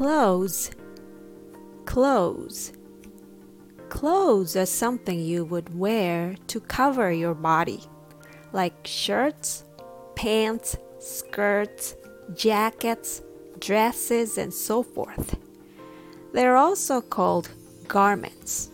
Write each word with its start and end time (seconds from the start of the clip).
Clothes. 0.00 0.70
Clothes. 1.84 2.72
Clothes 3.90 4.56
are 4.56 4.64
something 4.64 5.20
you 5.20 5.44
would 5.44 5.78
wear 5.78 6.36
to 6.46 6.58
cover 6.58 7.12
your 7.12 7.34
body, 7.34 7.82
like 8.54 8.86
shirts, 8.86 9.62
pants, 10.16 10.78
skirts, 11.00 11.96
jackets, 12.34 13.20
dresses, 13.58 14.38
and 14.38 14.54
so 14.54 14.82
forth. 14.82 15.36
They're 16.32 16.56
also 16.56 17.02
called 17.02 17.50
garments. 17.86 18.70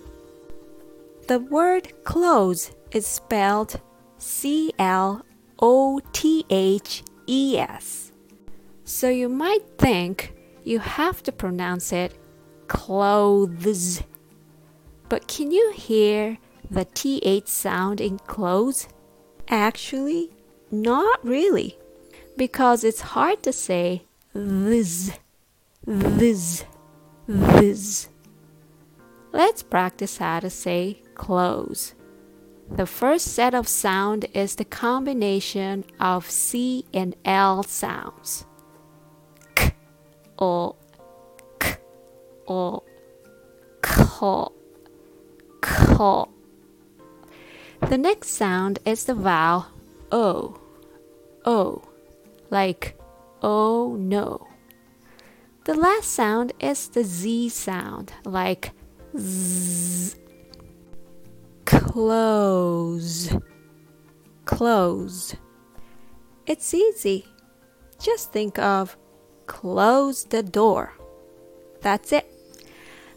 The 1.26 1.40
word 1.40 1.92
clothes 2.04 2.70
is 2.92 3.04
spelled 3.04 3.80
C 4.18 4.72
L 4.78 5.26
O 5.58 6.00
T 6.12 6.44
H 6.50 7.02
E 7.26 7.58
S. 7.58 8.12
So 8.84 9.08
you 9.08 9.28
might 9.28 9.64
think 9.76 10.36
you 10.66 10.80
have 10.80 11.22
to 11.22 11.30
pronounce 11.30 11.92
it 11.92 12.12
clothes. 12.66 14.02
But 15.08 15.28
can 15.28 15.52
you 15.52 15.72
hear 15.72 16.38
the 16.68 16.84
TH 16.84 17.46
sound 17.46 18.00
in 18.00 18.18
clothes? 18.18 18.88
Actually, 19.48 20.32
not 20.72 21.24
really, 21.24 21.78
because 22.36 22.82
it's 22.82 23.00
hard 23.00 23.44
to 23.44 23.52
say 23.52 24.02
this, 24.32 25.12
this, 25.86 26.64
this. 27.28 28.08
Let's 29.32 29.62
practice 29.62 30.16
how 30.16 30.40
to 30.40 30.50
say 30.50 31.00
clothes. 31.14 31.94
The 32.68 32.86
first 32.86 33.28
set 33.28 33.54
of 33.54 33.68
sound 33.68 34.26
is 34.34 34.56
the 34.56 34.64
combination 34.64 35.84
of 36.00 36.28
C 36.28 36.84
and 36.92 37.14
L 37.24 37.62
sounds. 37.62 38.46
O, 40.38 40.76
K, 41.58 41.76
O, 42.48 42.82
K, 43.82 44.46
K. 45.62 46.24
The 47.88 47.98
next 47.98 48.28
sound 48.28 48.78
is 48.84 49.04
the 49.04 49.14
vowel 49.14 49.66
O, 50.12 50.56
O, 51.44 51.82
like 52.50 52.98
oh 53.42 53.96
no. 53.98 54.46
The 55.64 55.74
last 55.74 56.12
sound 56.12 56.52
is 56.60 56.88
the 56.88 57.02
Z 57.02 57.48
sound, 57.48 58.12
like 58.24 58.72
Z 59.18 60.16
close, 61.64 63.34
close. 64.44 65.34
It's 66.46 66.72
easy. 66.72 67.26
Just 67.98 68.32
think 68.32 68.58
of 68.58 68.96
close 69.46 70.24
the 70.24 70.42
door. 70.42 70.92
That's 71.80 72.12
it. 72.12 72.26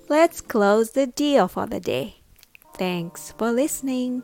Let's 0.08 0.42
close 0.42 0.92
the 0.92 1.08
deal 1.08 1.48
for 1.48 1.68
the 1.68 1.80
day. 1.80 2.18
Thanks 2.76 3.34
for 3.38 3.52
listening. 3.52 4.24